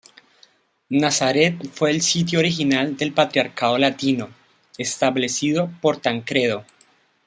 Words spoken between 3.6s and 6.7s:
Latino, establecido por Tancredo.